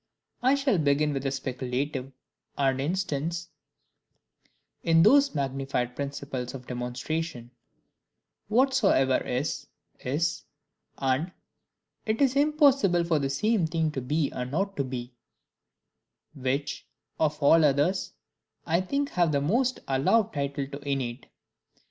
I 0.41 0.55
shall 0.55 0.79
begin 0.79 1.13
with 1.13 1.21
the 1.21 1.29
speculative, 1.29 2.11
and 2.57 2.81
instance 2.81 3.49
in 4.81 5.03
those 5.03 5.35
magnified 5.35 5.95
principles 5.95 6.55
of 6.55 6.65
demonstration, 6.65 7.51
"Whatsoever 8.47 9.17
is, 9.19 9.67
is," 9.99 10.45
and 10.97 11.31
"It 12.07 12.19
is 12.19 12.35
impossible 12.35 13.03
for 13.03 13.19
the 13.19 13.29
same 13.29 13.67
thing 13.67 13.91
to 13.91 14.01
be 14.01 14.31
and 14.31 14.49
not 14.49 14.75
to 14.77 14.83
be"; 14.83 15.13
which, 16.33 16.87
of 17.19 17.37
all 17.43 17.63
others, 17.63 18.13
I 18.65 18.81
think 18.81 19.09
have 19.09 19.31
the 19.31 19.39
most 19.41 19.81
allowed 19.87 20.33
title 20.33 20.65
to 20.67 20.79
innate. 20.79 21.27